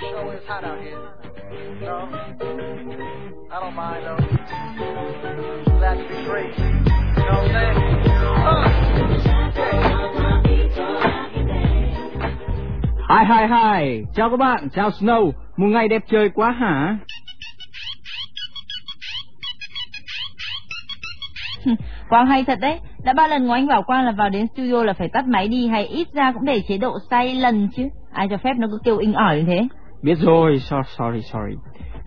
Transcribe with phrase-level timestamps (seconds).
[0.00, 0.96] Show is hot out here.
[1.82, 2.08] No,
[3.50, 4.16] I don't mind though.
[5.78, 6.48] Glad to be free.
[6.56, 6.64] You
[7.28, 7.76] know what I'm saying?
[8.46, 8.68] Uh.
[13.08, 16.98] Hi hi hi, chào các bạn, chào Snow, một ngày đẹp trời quá hả?
[22.08, 24.84] Quang hay thật đấy, đã ba lần của anh bảo Quang là vào đến studio
[24.84, 27.88] là phải tắt máy đi hay ít ra cũng để chế độ say lần chứ.
[28.12, 29.68] Ai cho phép nó cứ kêu inh ỏi như thế.
[30.02, 31.56] Biết rồi, so, sorry sorry.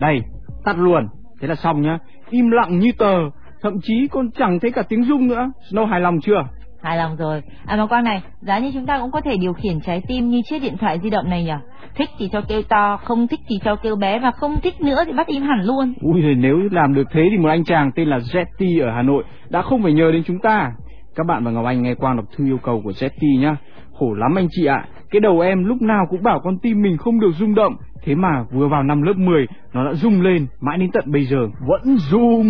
[0.00, 0.20] Đây,
[0.64, 1.08] tắt luôn,
[1.40, 1.98] thế là xong nhá.
[2.30, 3.18] Im lặng như tờ,
[3.62, 5.50] thậm chí còn chẳng thấy cả tiếng rung nữa.
[5.70, 6.42] Snow hài lòng chưa?
[6.82, 7.42] Hài lòng rồi.
[7.66, 10.28] À mà Quang này, giá như chúng ta cũng có thể điều khiển trái tim
[10.28, 11.52] như chiếc điện thoại di động này nhỉ?
[11.94, 14.98] Thích thì cho kêu to, không thích thì cho kêu bé và không thích nữa
[15.06, 15.94] thì bắt im hẳn luôn.
[16.00, 19.02] Ui giời, nếu làm được thế thì một anh chàng tên là Jetty ở Hà
[19.02, 20.72] Nội đã không phải nhờ đến chúng ta.
[21.14, 23.56] Các bạn và Ngọc Anh nghe Quang đọc thư yêu cầu của Jetty nhá.
[23.98, 24.84] Khổ lắm anh chị ạ.
[25.10, 27.76] Cái đầu em lúc nào cũng bảo con tim mình không được rung động.
[28.02, 31.24] Thế mà vừa vào năm lớp 10 nó đã rung lên, mãi đến tận bây
[31.24, 32.46] giờ vẫn rung.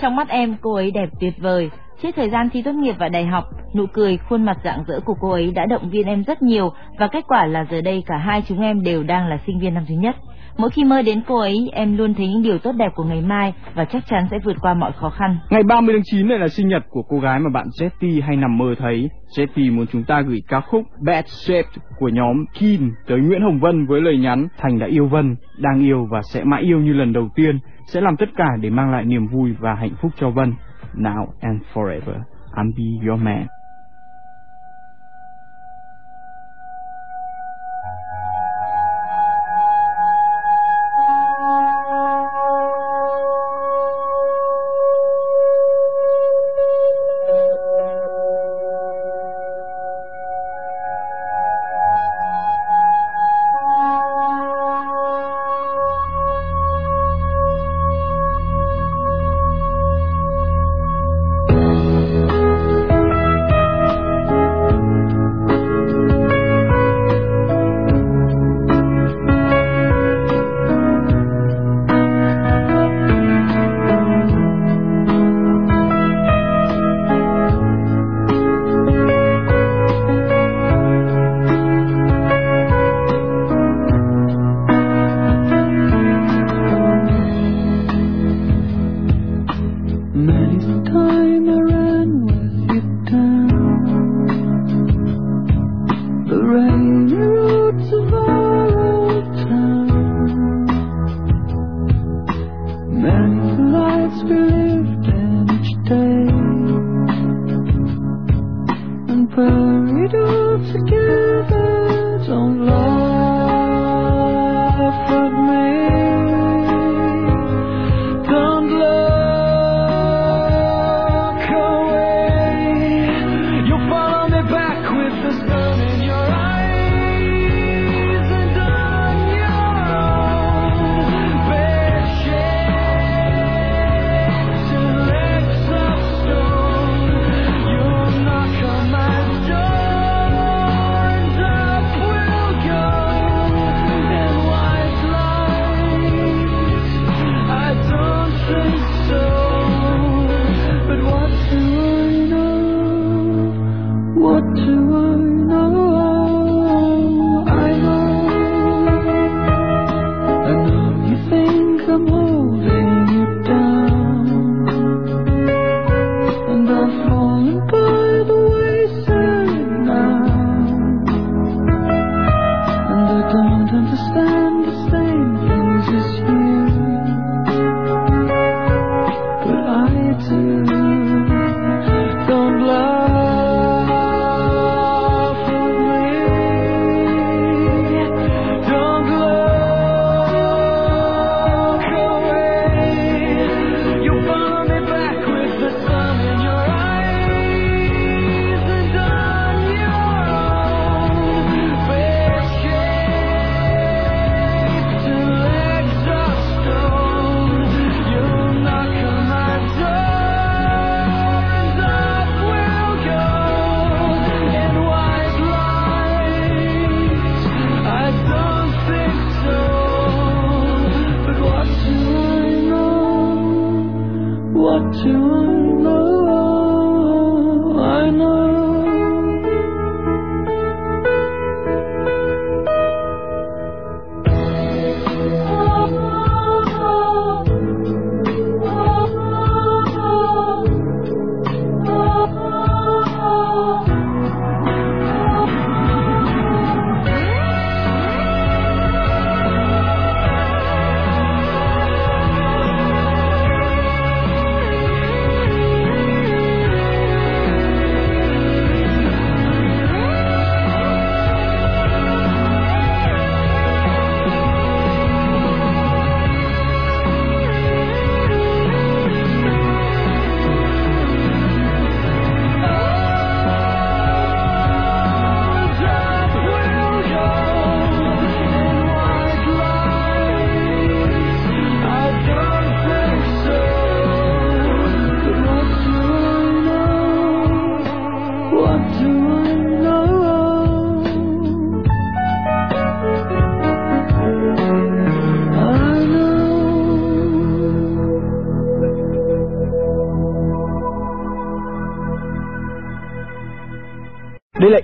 [0.00, 1.70] Trong mắt em cô ấy đẹp tuyệt vời.
[2.02, 5.00] Trước thời gian thi tốt nghiệp và đại học, nụ cười, khuôn mặt rạng rỡ
[5.00, 8.02] của cô ấy đã động viên em rất nhiều và kết quả là giờ đây
[8.06, 10.16] cả hai chúng em đều đang là sinh viên năm thứ nhất.
[10.58, 13.20] Mỗi khi mơ đến cô ấy, em luôn thấy những điều tốt đẹp của ngày
[13.20, 15.36] mai và chắc chắn sẽ vượt qua mọi khó khăn.
[15.50, 18.36] Ngày 30 tháng 9 này là sinh nhật của cô gái mà bạn Jetty hay
[18.36, 19.08] nằm mơ thấy.
[19.36, 23.58] Jetty muốn chúng ta gửi ca khúc Bad Shape của nhóm Keen tới Nguyễn Hồng
[23.60, 26.92] Vân với lời nhắn Thành đã yêu Vân, đang yêu và sẽ mãi yêu như
[26.92, 30.12] lần đầu tiên, sẽ làm tất cả để mang lại niềm vui và hạnh phúc
[30.16, 30.54] cho Vân.
[30.94, 32.20] Now and forever,
[32.54, 33.46] I'm be your man.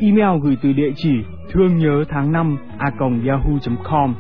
[0.05, 2.91] Email gửi từ địa chỉ thương nhớ tháng 5 a
[3.27, 4.15] yahoo.com.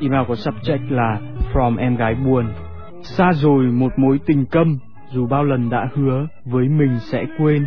[0.00, 1.20] Email có subject là
[1.52, 2.46] From em gái buồn.
[3.02, 4.78] Xa rồi một mối tình câm,
[5.10, 7.66] dù bao lần đã hứa với mình sẽ quên.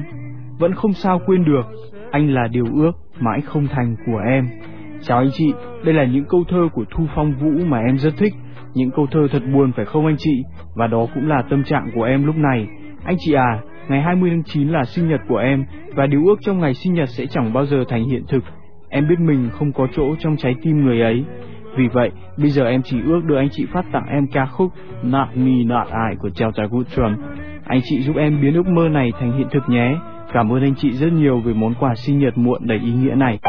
[0.59, 1.65] Vẫn không sao quên được,
[2.11, 4.47] anh là điều ước mãi không thành của em.
[5.01, 5.53] Chào anh chị,
[5.83, 8.33] đây là những câu thơ của Thu Phong Vũ mà em rất thích.
[8.73, 10.43] Những câu thơ thật buồn phải không anh chị?
[10.75, 12.67] Và đó cũng là tâm trạng của em lúc này.
[13.05, 13.59] Anh chị à,
[13.89, 15.65] ngày 20 tháng 9 là sinh nhật của em
[15.95, 18.43] và điều ước trong ngày sinh nhật sẽ chẳng bao giờ thành hiện thực.
[18.89, 21.23] Em biết mình không có chỗ trong trái tim người ấy.
[21.77, 24.71] Vì vậy, bây giờ em chỉ ước được anh chị phát tặng em ca khúc
[25.03, 27.15] Not Me Not I của Delta Goodrum.
[27.65, 29.95] Anh chị giúp em biến ước mơ này thành hiện thực nhé.
[30.33, 33.15] Cảm ơn anh chị rất nhiều về món quà sinh nhật muộn đầy ý nghĩa
[33.15, 33.39] này.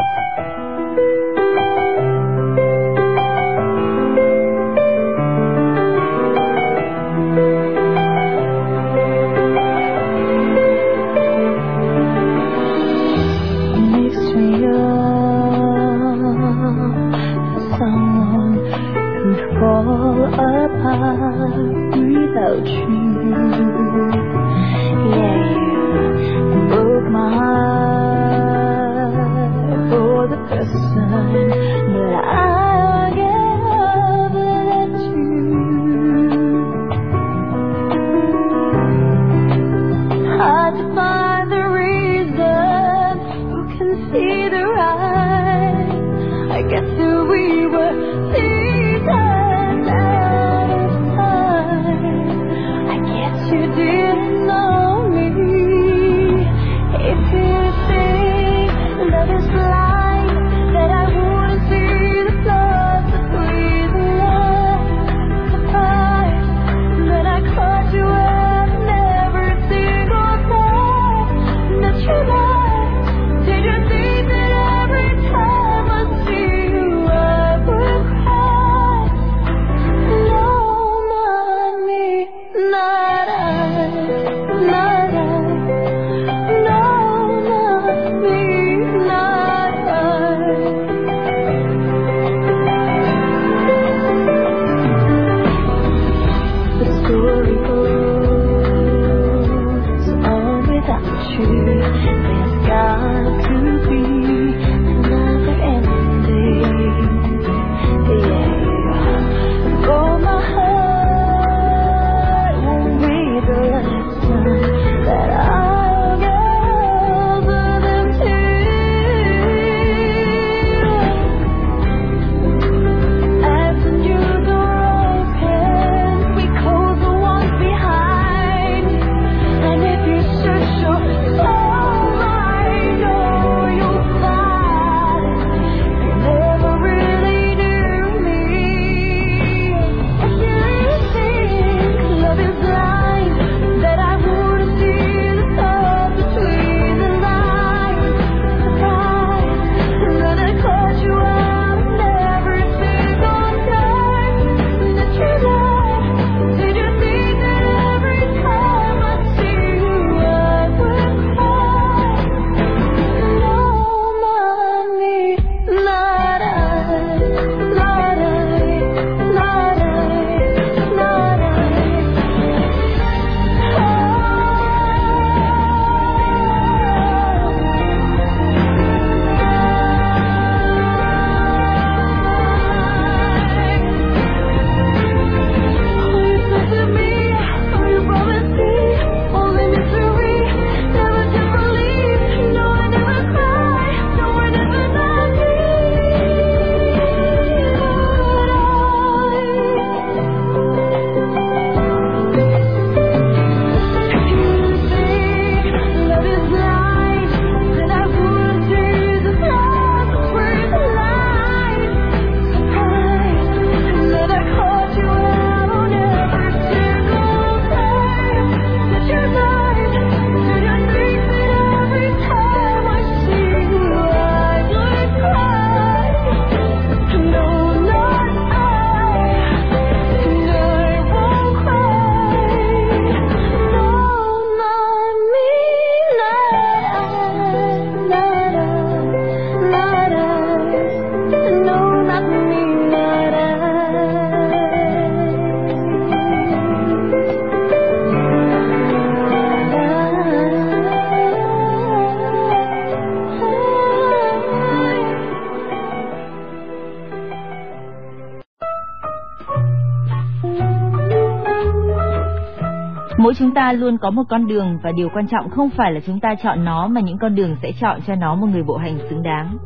[263.57, 266.35] Ta luôn có một con đường và điều quan trọng không phải là chúng ta
[266.43, 269.23] chọn nó mà những con đường sẽ chọn cho nó một người bộ hành xứng
[269.23, 269.57] đáng.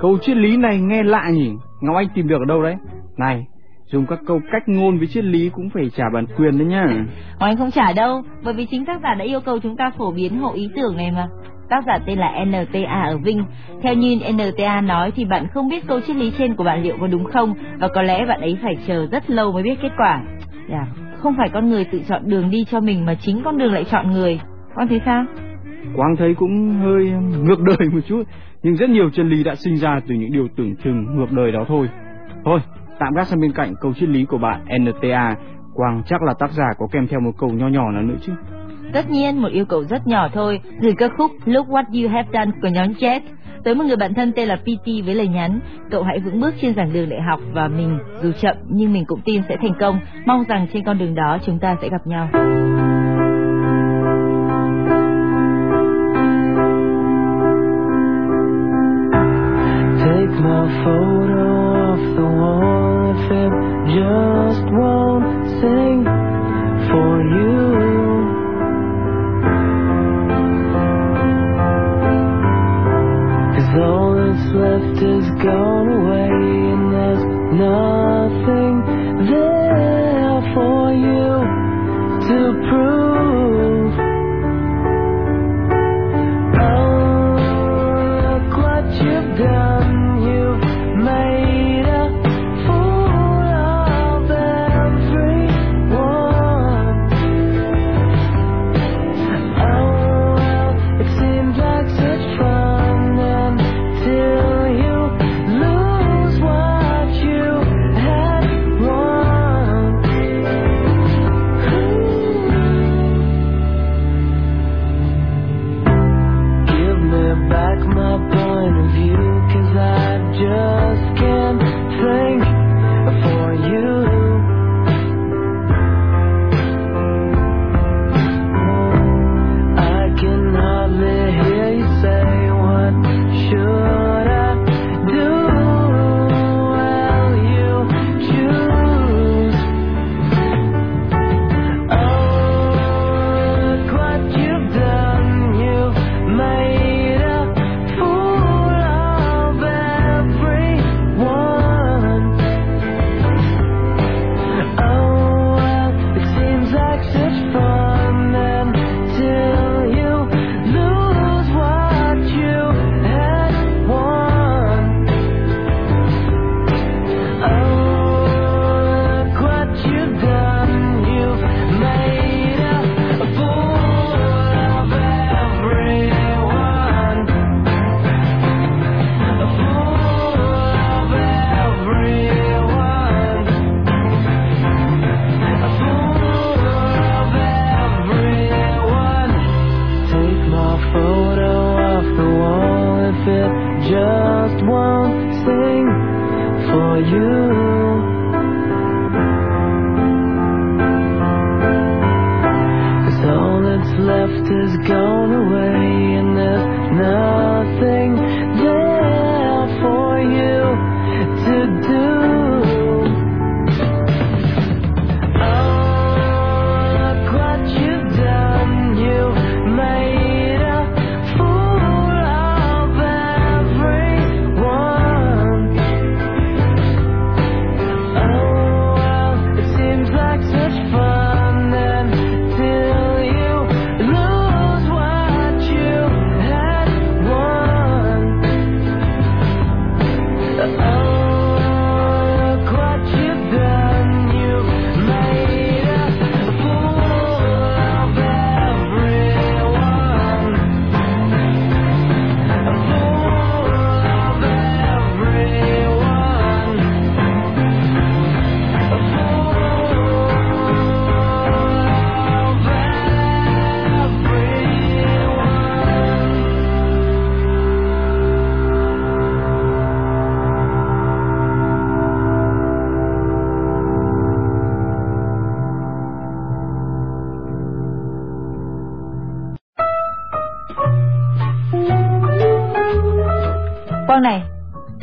[0.00, 1.52] Câu triết lý này nghe lạ nhỉ?
[1.80, 2.76] Ngọc Anh tìm được ở đâu đấy?
[3.16, 3.46] Này,
[3.86, 6.86] dùng các câu cách ngôn với triết lý cũng phải trả bản quyền đấy nhá.
[7.40, 9.90] Ngọc Anh không trả đâu, bởi vì chính tác giả đã yêu cầu chúng ta
[9.98, 11.28] phổ biến hộ ý tưởng này mà.
[11.68, 13.44] Tác giả tên là NTA ở Vinh.
[13.82, 16.96] Theo như NTA nói thì bạn không biết câu triết lý trên của bạn liệu
[17.00, 19.92] có đúng không và có lẽ bạn ấy phải chờ rất lâu mới biết kết
[19.96, 20.22] quả.
[20.70, 20.86] Dạ,
[21.24, 23.84] không phải con người tự chọn đường đi cho mình mà chính con đường lại
[23.90, 24.40] chọn người.
[24.74, 25.24] Con thấy sao?
[25.96, 27.04] Quang thấy cũng hơi
[27.42, 28.22] ngược đời một chút,
[28.62, 31.52] nhưng rất nhiều chân lý đã sinh ra từ những điều tưởng chừng ngược đời
[31.52, 31.88] đó thôi.
[32.44, 32.60] Thôi,
[32.98, 35.36] tạm gác sang bên cạnh câu triết lý của bạn NTA,
[35.74, 38.32] Quang chắc là tác giả có kèm theo một câu nho nhỏ nào nữa chứ.
[38.92, 42.28] Tất nhiên một yêu cầu rất nhỏ thôi, gửi ca khúc Look What You Have
[42.32, 43.20] Done của nhóm Jet
[43.64, 46.54] tới một người bạn thân tên là PT với lời nhắn, cậu hãy vững bước
[46.60, 49.74] trên giảng đường đại học và mình, dù chậm, nhưng mình cũng tin sẽ thành
[49.80, 50.00] công.
[50.26, 52.28] Mong rằng trên con đường đó chúng ta sẽ gặp nhau.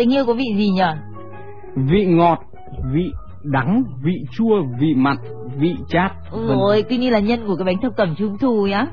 [0.01, 0.95] Tình yêu có vị gì nhở
[1.75, 2.39] Vị ngọt,
[2.93, 3.11] vị
[3.43, 5.17] đắng, vị chua, vị mặn,
[5.59, 6.11] vị chát.
[6.31, 8.85] vân Ôi, cứ như là nhân của cái bánh thập cẩm trung thu nhá.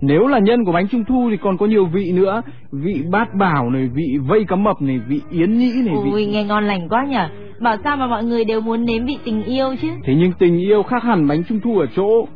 [0.00, 3.34] Nếu là nhân của bánh trung thu thì còn có nhiều vị nữa, vị bát
[3.34, 6.64] bảo này, vị vây cá mập này, vị yến nhĩ này, Ui, vị nghe ngon
[6.64, 7.28] lành quá nhở.
[7.60, 9.88] Bảo sao mà mọi người đều muốn nếm vị tình yêu chứ.
[10.04, 12.26] Thế nhưng tình yêu khác hẳn bánh trung thu ở chỗ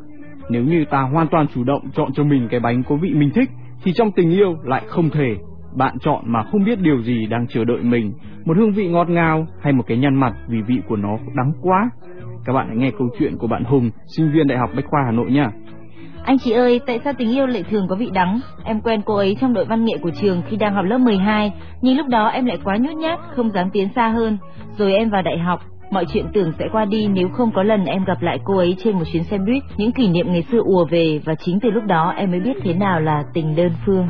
[0.51, 3.31] Nếu như ta hoàn toàn chủ động chọn cho mình cái bánh có vị mình
[3.35, 3.51] thích
[3.85, 5.37] Thì trong tình yêu lại không thể
[5.77, 8.13] bạn chọn mà không biết điều gì đang chờ đợi mình
[8.45, 11.53] Một hương vị ngọt ngào hay một cái nhăn mặt vì vị của nó đắng
[11.63, 11.91] quá
[12.45, 15.03] Các bạn hãy nghe câu chuyện của bạn Hùng, sinh viên Đại học Bách Khoa
[15.05, 15.51] Hà Nội nha
[16.25, 18.41] Anh chị ơi, tại sao tình yêu lại thường có vị đắng?
[18.65, 21.53] Em quen cô ấy trong đội văn nghệ của trường khi đang học lớp 12,
[21.83, 24.39] nhưng lúc đó em lại quá nhút nhát, không dám tiến xa hơn.
[24.79, 25.61] Rồi em vào đại học,
[25.91, 28.77] mọi chuyện tưởng sẽ qua đi nếu không có lần em gặp lại cô ấy
[28.79, 31.71] trên một chuyến xe buýt, những kỷ niệm ngày xưa ùa về và chính từ
[31.71, 34.09] lúc đó em mới biết thế nào là tình đơn phương.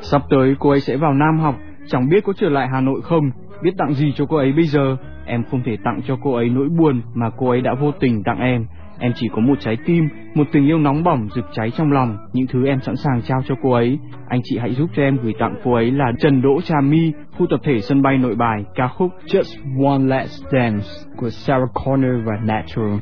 [0.00, 1.54] Sắp tới cô ấy sẽ vào Nam học
[1.86, 3.30] Chẳng biết có trở lại Hà Nội không.
[3.62, 6.48] Biết tặng gì cho cô ấy bây giờ Em không thể tặng cho cô ấy
[6.48, 8.66] nỗi buồn Mà cô ấy đã vô tình tặng em.
[9.00, 12.16] Em chỉ có một trái tim Một tình yêu nóng bỏng rực cháy trong lòng
[12.32, 15.18] Những thứ em sẵn sàng trao cho cô ấy Anh chị hãy giúp cho em
[15.22, 18.34] gửi tặng cô ấy là Trần Đỗ Trà My Khu tập thể sân bay nội
[18.34, 20.86] bài Ca khúc Just One Last Dance
[21.16, 22.98] Của Sarah Connor và Natural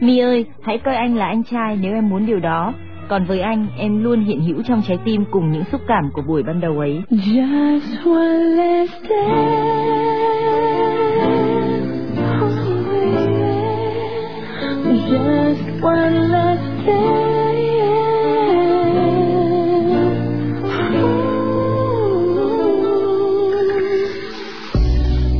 [0.00, 2.74] My ơi, hãy coi anh là anh trai nếu em muốn điều đó.
[3.08, 6.22] Còn với anh, em luôn hiện hữu trong trái tim cùng những xúc cảm của
[6.22, 7.02] buổi ban đầu ấy.
[7.10, 10.17] Just one last dance.
[15.08, 17.56] Just one last dance.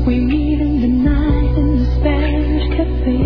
[0.06, 3.20] We meet in the night in the Spanish cafe.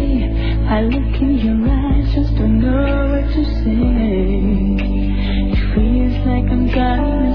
[0.69, 4.83] I look in your eyes, just don't know what to say.
[5.53, 7.23] It feels like I'm drowning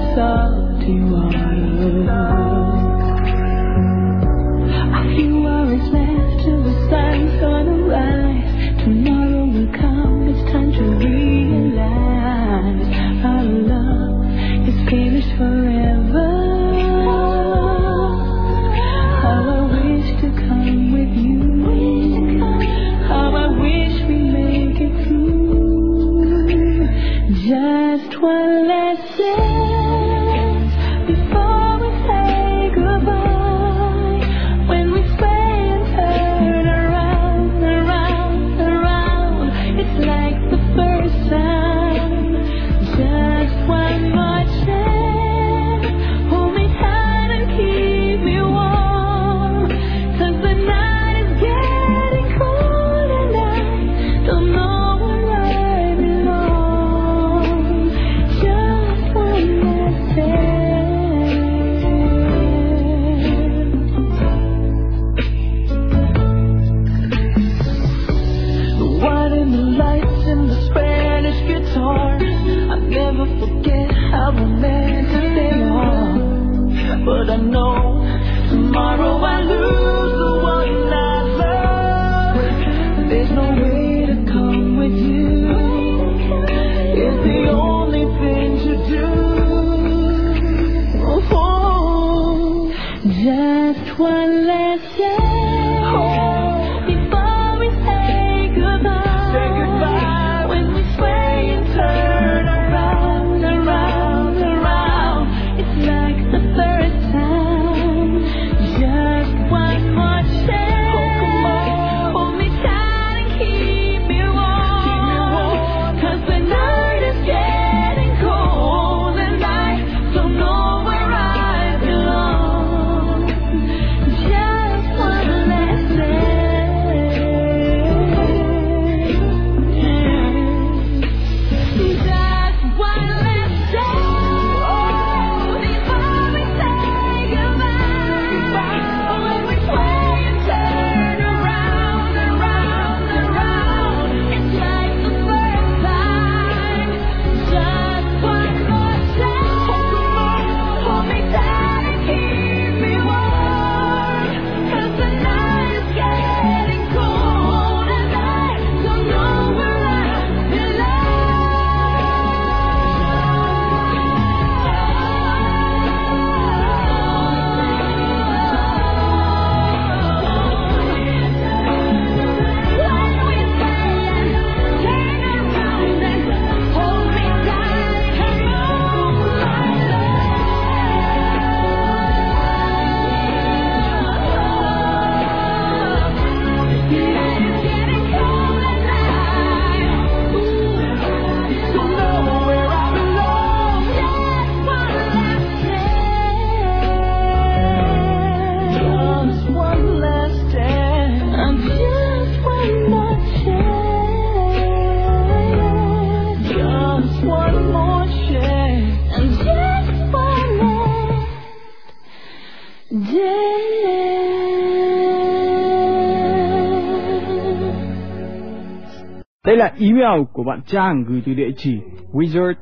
[219.48, 221.80] Đây là email của bạn Trang gửi từ địa chỉ
[222.12, 222.54] wizard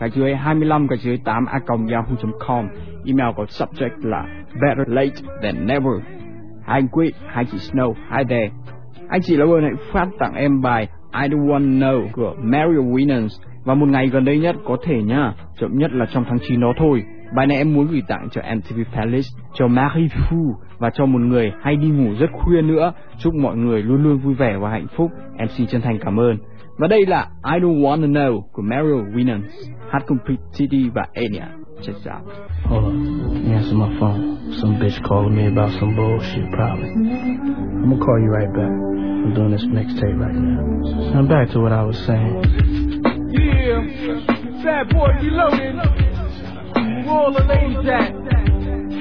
[0.00, 2.68] gạch dưới 25 gạch dưới 8 a yahoo.com.
[3.06, 5.92] Email có subject là Better Late Than Never.
[6.66, 8.50] Hai anh Quý, hai chị Snow, hai đề
[9.08, 10.88] Anh chị lâu hãy phát tặng em bài
[11.22, 13.28] I Don't Want Know của Mary Winans
[13.64, 16.60] và một ngày gần đây nhất có thể nhá, chậm nhất là trong tháng 9
[16.60, 17.02] đó thôi.
[17.34, 21.20] Bài này em muốn gửi tặng cho MTV Palace, cho Marie Fu và cho một
[21.20, 22.92] người hay đi ngủ rất khuya nữa.
[23.18, 25.10] Chúc mọi người luôn luôn vui vẻ và hạnh phúc.
[25.38, 26.36] MC chân thành cảm ơn.
[26.78, 29.42] Và đây là I Don't Wanna Know của Mario Winans,
[29.90, 30.18] hát cùng
[30.58, 31.46] TD và Enya.
[31.82, 32.32] Check it out.
[32.64, 32.94] Hold on.
[33.34, 34.36] Let me answer my phone.
[34.62, 36.90] Some bitch calling me about some bullshit, probably.
[36.90, 38.72] I'm gonna call you right back.
[39.24, 40.60] I'm doing this mixtape right now.
[41.14, 42.42] Now back to what I was saying.
[43.30, 43.84] Yeah,
[44.64, 46.17] bad boy reloaded.
[47.08, 48.12] All the ladies at?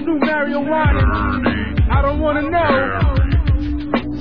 [0.06, 1.80] New Mario Winans.
[1.92, 3.00] I don't wanna know.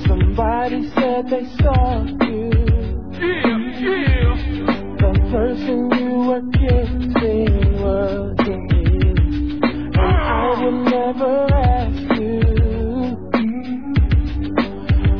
[0.05, 2.49] Somebody said they saw you.
[3.13, 4.35] Yeah, yeah.
[4.97, 8.85] The person you were kissing wasn't me.
[9.61, 12.39] And I would never ask you.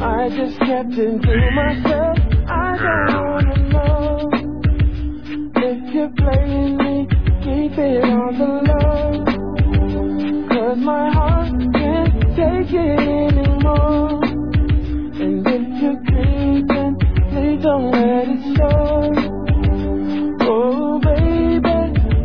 [0.03, 2.17] I just kept it to myself.
[2.49, 4.29] I don't wanna know
[5.55, 6.86] if you're playing
[18.55, 19.11] show.
[20.41, 21.01] Oh,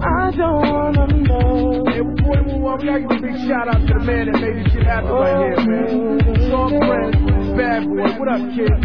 [0.02, 1.84] I don't wanna know.
[1.84, 2.38] Boy,
[2.76, 5.38] we gotta a big shout out to the man that made this shit happen right
[5.42, 6.18] here, man.
[7.56, 8.10] Bad boy.
[8.18, 8.76] What up, kid?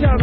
[0.00, 0.22] Shout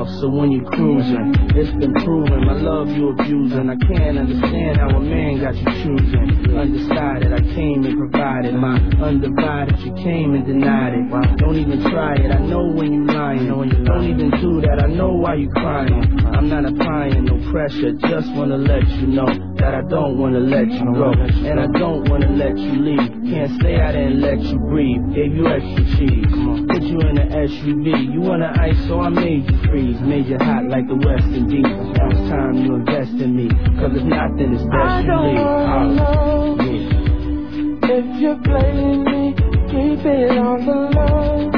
[0.00, 1.34] you in the house or when you cruising.
[1.56, 3.70] It's been proven my love you abusing.
[3.70, 6.56] I can't understand how a man got you choosing.
[6.56, 9.78] Undecided, I came and provided my undivided.
[9.80, 11.38] You came and denied it.
[11.38, 12.30] Don't even try it.
[12.30, 13.46] I know when you lying.
[13.84, 14.82] Don't even do that.
[14.82, 16.20] I know why you crying.
[16.26, 17.92] I'm not applying no pressure.
[17.92, 21.12] Just wanna let you know that I don't wanna let you go.
[21.12, 23.12] And I don't wanna let you leave.
[23.30, 25.02] Can't stay out there and let you breathe.
[25.14, 26.32] Gave you extra cheese.
[26.68, 28.12] Put you in an SUV.
[28.12, 30.00] You wanna ice, so I made you freeze.
[30.00, 31.62] Made you hot like the West Indies.
[31.64, 33.48] Now it's time you invest in me.
[33.78, 35.36] Cause if not, then it's I best you leave.
[35.70, 36.56] Holla.
[36.64, 37.98] Yeah.
[37.98, 39.34] if you're playing me.
[39.70, 41.50] Keep it on the low.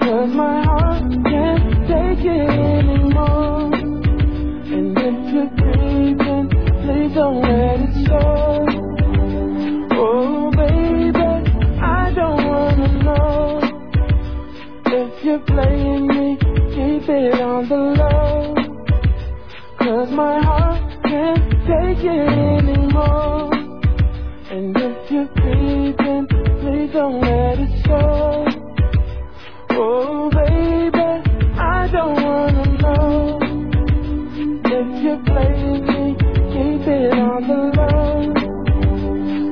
[0.00, 3.74] Cause my heart can't take it anymore.
[3.74, 5.53] And if you're please
[7.24, 8.66] don't let it show.
[9.92, 11.30] Oh, baby,
[11.80, 13.60] I don't wanna know
[14.84, 16.36] if you're playing me.
[16.74, 18.54] Keep it on the low.
[19.78, 23.54] Cause my heart can't take it anymore.
[24.50, 26.26] And if you're creeping,
[26.60, 28.46] please don't let it show.
[29.70, 31.08] Oh, baby,
[31.58, 33.38] I don't wanna know
[34.76, 35.73] if you're playing
[37.04, 38.32] it on the low.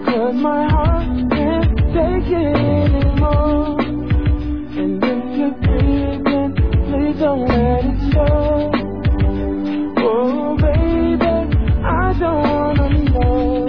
[0.06, 3.80] Cause my heart can't take it anymore.
[4.80, 6.52] And if you're creeping,
[6.88, 8.72] please don't let it show.
[9.98, 11.34] Oh, baby,
[11.84, 13.66] I don't wanna know.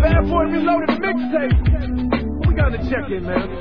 [0.00, 2.46] Bad boy reloaded mixtape.
[2.46, 3.53] We got to check in, man?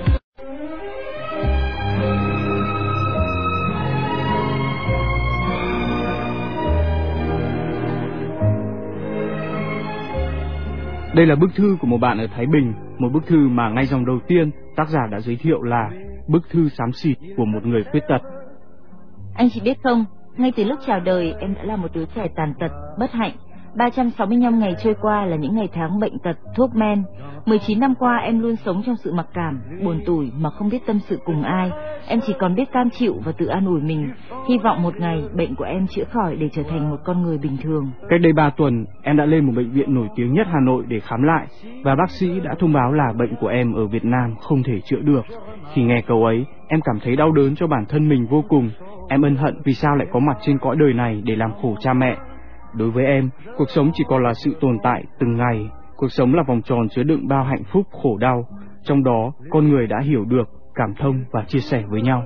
[11.15, 13.86] Đây là bức thư của một bạn ở Thái Bình, một bức thư mà ngay
[13.86, 15.89] dòng đầu tiên tác giả đã giới thiệu là
[16.28, 18.21] bức thư xám xịt của một người khuyết tật.
[19.36, 20.06] Anh chị biết không,
[20.38, 23.32] ngay từ lúc chào đời em đã là một đứa trẻ tàn tật, bất hạnh.
[23.76, 27.04] 365 ngày trôi qua là những ngày tháng bệnh tật, thuốc men.
[27.46, 30.86] 19 năm qua em luôn sống trong sự mặc cảm, buồn tủi mà không biết
[30.86, 31.72] tâm sự cùng ai.
[32.08, 34.10] Em chỉ còn biết cam chịu và tự an ủi mình.
[34.50, 37.38] Hy vọng một ngày bệnh của em chữa khỏi để trở thành một con người
[37.38, 37.92] bình thường.
[38.10, 40.84] Cách đây 3 tuần, em đã lên một bệnh viện nổi tiếng nhất Hà Nội
[40.88, 41.48] để khám lại
[41.84, 44.80] và bác sĩ đã thông báo là bệnh của em ở Việt Nam không thể
[44.82, 45.26] chữa được.
[45.74, 48.70] Khi nghe câu ấy, em cảm thấy đau đớn cho bản thân mình vô cùng.
[49.10, 51.76] Em ân hận vì sao lại có mặt trên cõi đời này để làm khổ
[51.80, 52.18] cha mẹ.
[52.74, 55.68] Đối với em, cuộc sống chỉ còn là sự tồn tại từng ngày.
[55.96, 58.48] Cuộc sống là vòng tròn chứa đựng bao hạnh phúc, khổ đau.
[58.84, 62.24] Trong đó, con người đã hiểu được, cảm thông và chia sẻ với nhau.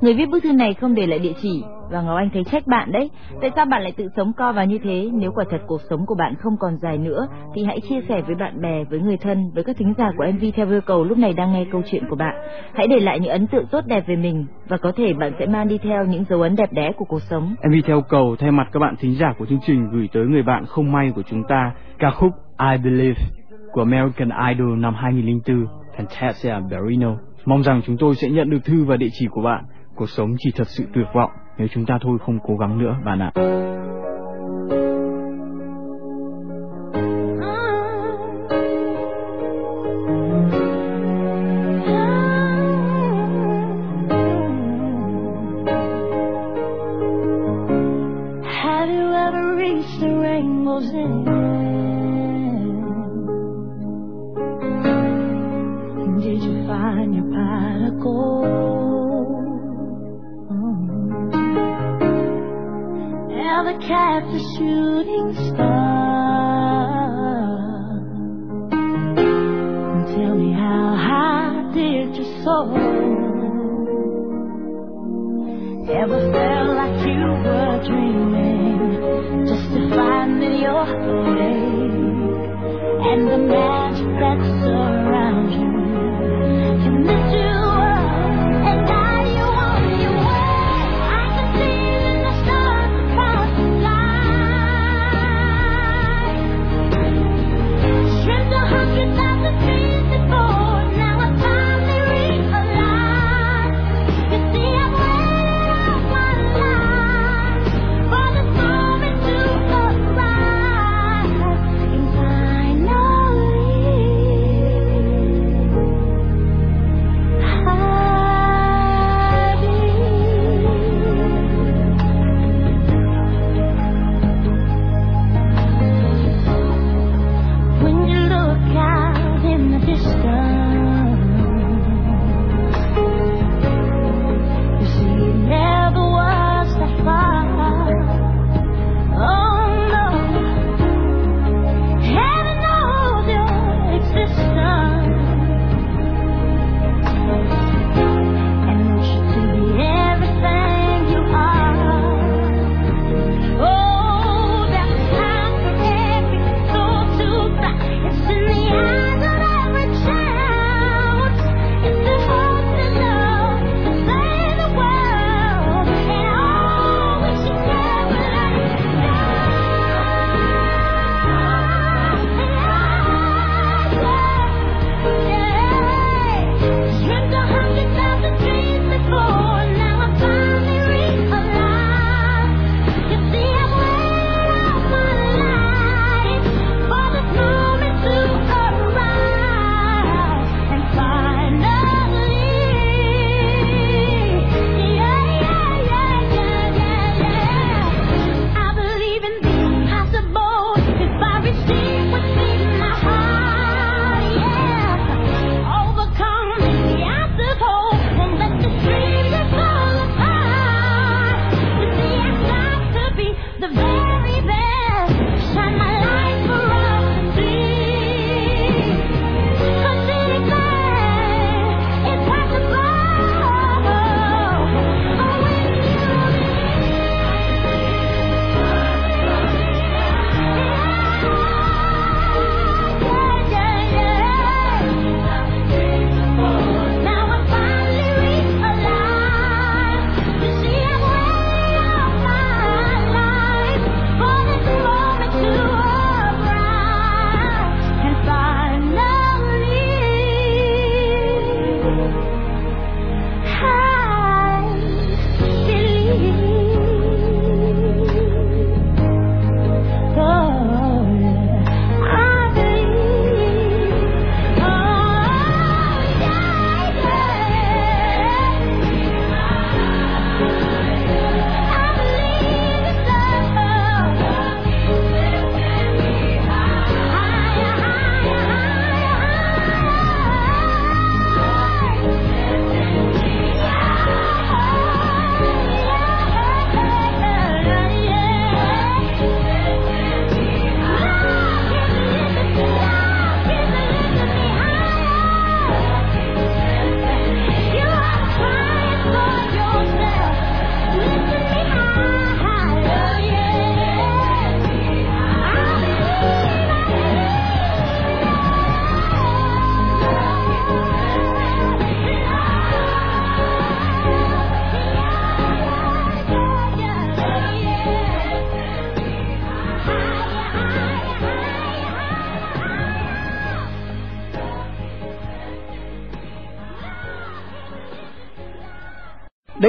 [0.00, 2.66] Người viết bức thư này không để lại địa chỉ và Ngọc Anh thấy trách
[2.66, 3.10] bạn đấy.
[3.40, 5.10] Tại sao bạn lại tự sống co vào như thế?
[5.14, 8.22] Nếu quả thật cuộc sống của bạn không còn dài nữa thì hãy chia sẻ
[8.26, 11.04] với bạn bè, với người thân, với các thính giả của MV theo yêu cầu
[11.04, 12.34] lúc này đang nghe câu chuyện của bạn.
[12.74, 15.46] Hãy để lại những ấn tượng tốt đẹp về mình và có thể bạn sẽ
[15.46, 17.54] mang đi theo những dấu ấn đẹp đẽ của cuộc sống.
[17.64, 20.42] MV theo cầu thay mặt các bạn thính giả của chương trình gửi tới người
[20.42, 23.20] bạn không may của chúng ta ca khúc I Believe
[23.72, 27.16] của American Idol năm 2004, Fantasia Barrino.
[27.44, 29.64] Mong rằng chúng tôi sẽ nhận được thư và địa chỉ của bạn.
[29.94, 32.96] Cuộc sống chỉ thật sự tuyệt vọng nếu chúng ta thôi không cố gắng nữa
[33.04, 33.32] bạn ạ.
[64.16, 65.76] Now the shooting star.
[70.08, 72.80] Tell me how high did you soar?
[76.00, 78.80] Ever felt like you were dreaming
[79.46, 81.76] just to find that you're awake
[83.10, 86.05] and the magic that surrounds you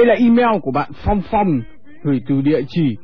[0.08, 1.60] là email của bạn Phong Phong
[2.02, 2.96] gửi từ địa chỉ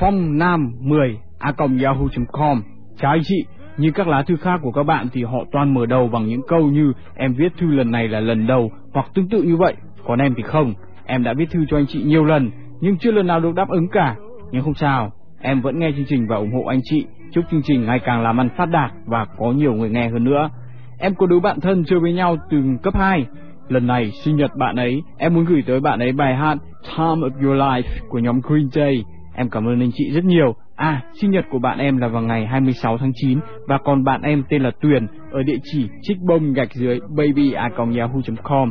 [0.00, 2.62] phong nam 10 a yahoo.com.
[2.96, 3.44] Chào anh chị,
[3.76, 6.40] như các lá thư khác của các bạn thì họ toàn mở đầu bằng những
[6.48, 9.74] câu như em viết thư lần này là lần đầu hoặc tương tự như vậy,
[10.06, 10.74] còn em thì không.
[11.06, 13.68] Em đã viết thư cho anh chị nhiều lần nhưng chưa lần nào được đáp
[13.68, 14.16] ứng cả.
[14.52, 17.06] Nhưng không sao, em vẫn nghe chương trình và ủng hộ anh chị.
[17.32, 20.24] Chúc chương trình ngày càng làm ăn phát đạt và có nhiều người nghe hơn
[20.24, 20.50] nữa.
[20.98, 23.26] Em có đứa bạn thân chơi với nhau từ cấp 2.
[23.68, 26.58] Lần này sinh nhật bạn ấy, em muốn gửi tới bạn ấy bài hát
[26.96, 29.04] Time of Your Life của nhóm Green Day.
[29.34, 30.54] Em cảm ơn anh chị rất nhiều.
[30.76, 34.22] À, sinh nhật của bạn em là vào ngày 26 tháng 9 và còn bạn
[34.22, 38.70] em tên là Tuyền ở địa chỉ trích bông gạch dưới baby.yahoo.com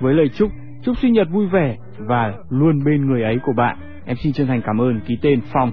[0.00, 0.50] với lời chúc
[0.82, 3.78] chúc sinh nhật vui vẻ và luôn bên người ấy của bạn.
[4.06, 5.72] Em xin chân thành cảm ơn ký tên Phong.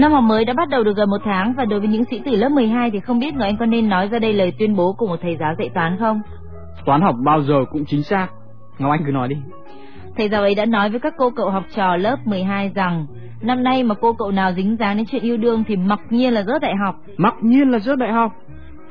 [0.00, 2.22] Năm học mới đã bắt đầu được gần một tháng và đối với những sĩ
[2.24, 4.76] tử lớp 12 thì không biết Ngọc Anh có nên nói ra đây lời tuyên
[4.76, 6.20] bố của một thầy giáo dạy toán không?
[6.84, 8.28] Toán học bao giờ cũng chính xác.
[8.78, 9.36] Ngọc Anh cứ nói đi.
[10.16, 13.06] Thầy giáo ấy đã nói với các cô cậu học trò lớp 12 rằng
[13.42, 16.32] năm nay mà cô cậu nào dính dáng đến chuyện yêu đương thì mặc nhiên
[16.32, 16.96] là rớt đại học.
[17.16, 18.32] Mặc nhiên là rớt đại học.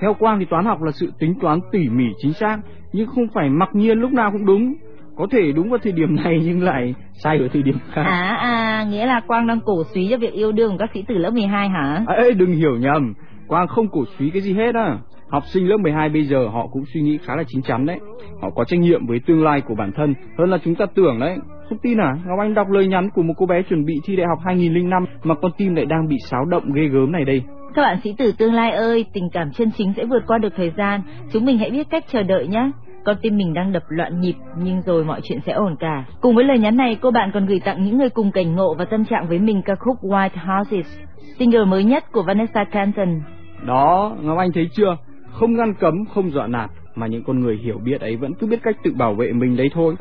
[0.02, 2.58] Theo Quang thì toán học là sự tính toán tỉ mỉ chính xác,
[2.94, 4.74] nhưng không phải mặc nhiên lúc nào cũng đúng.
[5.20, 8.04] Có thể đúng vào thời điểm này nhưng lại sai ở thời điểm khác.
[8.06, 11.04] À à, nghĩa là Quang đang cổ suý cho việc yêu đương của các sĩ
[11.08, 12.04] tử lớp 12 hả?
[12.08, 13.14] À, ê, đừng hiểu nhầm,
[13.48, 14.98] Quang không cổ suý cái gì hết á.
[15.30, 18.00] Học sinh lớp 12 bây giờ họ cũng suy nghĩ khá là chín chắn đấy.
[18.42, 21.20] Họ có trách nhiệm với tương lai của bản thân hơn là chúng ta tưởng
[21.20, 21.38] đấy.
[21.70, 22.16] Không tin à?
[22.26, 25.06] Ngọc Anh đọc lời nhắn của một cô bé chuẩn bị thi đại học 2005
[25.24, 27.44] mà con tim lại đang bị xáo động ghê gớm này đây.
[27.76, 30.54] Các bạn sĩ tử tương lai ơi, tình cảm chân chính sẽ vượt qua được
[30.58, 31.02] thời gian.
[31.32, 32.72] Chúng mình hãy biết cách chờ đợi nhé.
[33.06, 36.06] Con tim mình đang đập loạn nhịp, nhưng rồi mọi chuyện sẽ ổn cả.
[36.22, 38.74] Cùng với lời nhắn này, cô bạn còn gửi tặng những người cùng cảnh ngộ
[38.74, 41.00] và tâm trạng với mình ca khúc White Houses,
[41.40, 43.22] single mới nhất của Vanessa Canton.
[43.66, 44.98] Đó, Ngọc Anh thấy chưa?
[45.32, 48.48] Không ngăn cấm, không dọa nạt, mà những con người hiểu biết ấy vẫn cứ
[48.48, 49.96] biết cách tự bảo vệ mình đấy thôi.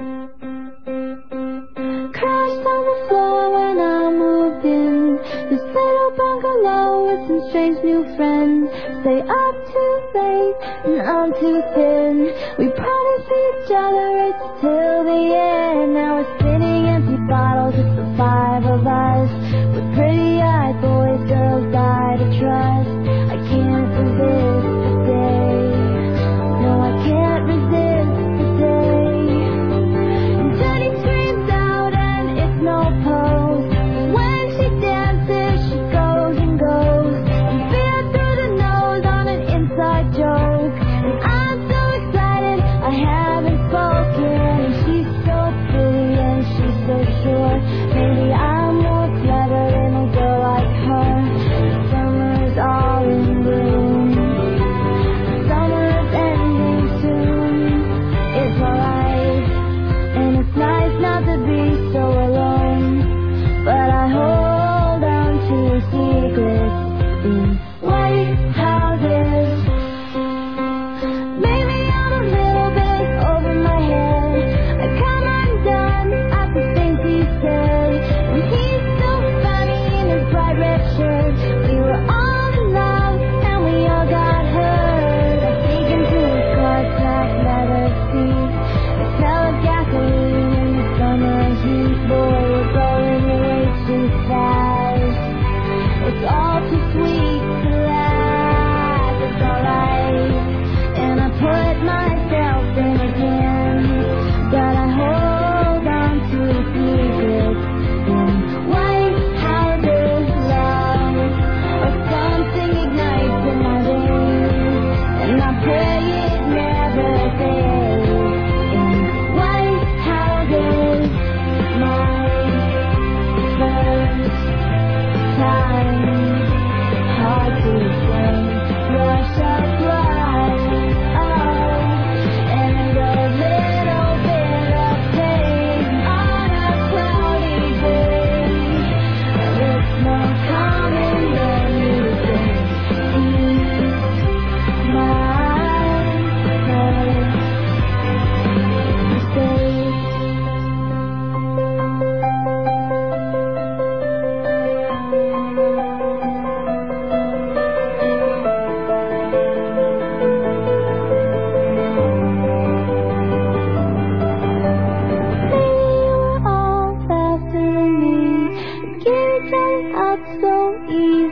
[2.13, 5.17] Crashed on the floor when I moved in.
[5.51, 8.71] This little bungalow with some strange new friends.
[9.03, 11.98] Stay up too late and I'm too thin.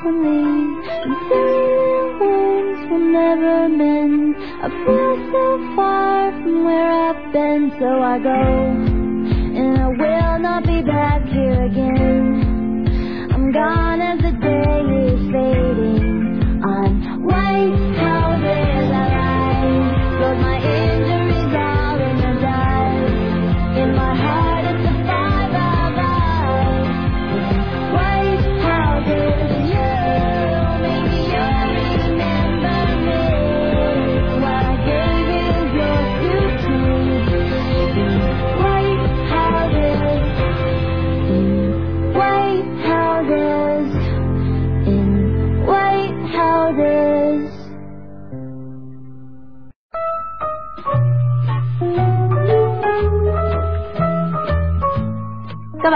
[0.06, 0.62] Easily.
[1.04, 4.36] Interior wounds will never mend.
[4.62, 8.85] I feel so far from where I've been, so I go.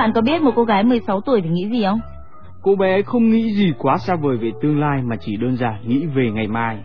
[0.01, 2.01] Bạn có biết một cô gái 16 tuổi thì nghĩ gì không?
[2.63, 5.75] Cô bé không nghĩ gì quá xa vời về tương lai mà chỉ đơn giản
[5.87, 6.79] nghĩ về ngày mai.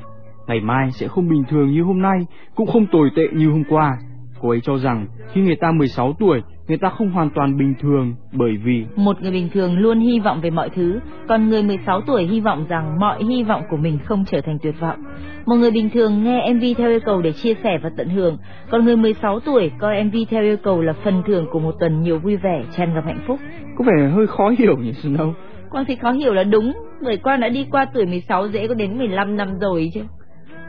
[0.47, 2.19] Ngày mai sẽ không bình thường như hôm nay,
[2.55, 3.97] cũng không tồi tệ như hôm qua.
[4.41, 7.73] Cô ấy cho rằng khi người ta 16 tuổi, người ta không hoàn toàn bình
[7.81, 11.63] thường bởi vì Một người bình thường luôn hy vọng về mọi thứ, còn người
[11.63, 15.03] 16 tuổi hy vọng rằng mọi hy vọng của mình không trở thành tuyệt vọng.
[15.45, 18.37] Một người bình thường nghe MV theo yêu cầu để chia sẻ và tận hưởng,
[18.69, 22.01] còn người 16 tuổi coi MV theo yêu cầu là phần thưởng của một tuần
[22.01, 23.39] nhiều vui vẻ, tràn ngập hạnh phúc.
[23.77, 25.33] có vẻ hơi khó hiểu nhỉ Snow.
[25.69, 28.73] Quang thì khó hiểu là đúng, người Quang đã đi qua tuổi 16 dễ có
[28.73, 30.01] đến 15 năm rồi chứ.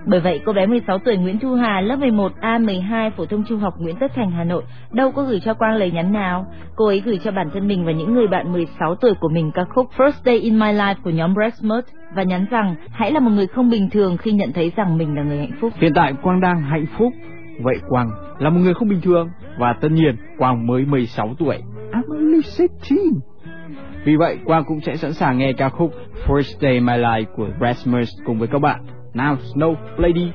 [0.08, 3.74] Bởi vậy, cô bé 16 tuổi Nguyễn Thu Hà, lớp 11A12 phổ thông trung học
[3.78, 6.46] Nguyễn Tất Thành, Hà Nội, đâu có gửi cho Quang lời nhắn nào.
[6.76, 9.50] Cô ấy gửi cho bản thân mình và những người bạn 16 tuổi của mình
[9.54, 13.20] ca khúc First Day in My Life của nhóm Breastmode và nhắn rằng hãy là
[13.20, 15.72] một người không bình thường khi nhận thấy rằng mình là người hạnh phúc.
[15.76, 17.12] Hiện tại Quang đang hạnh phúc.
[17.62, 19.28] Vậy Quang là một người không bình thường
[19.58, 21.56] và tất nhiên Quang mới 16 tuổi.
[21.92, 22.66] I'm only 16.
[24.04, 25.92] Vì vậy Quang cũng sẽ sẵn sàng nghe ca khúc
[26.26, 28.80] First Day My Life của Rasmus cùng với các bạn.
[29.16, 30.30] Now Snow Lady.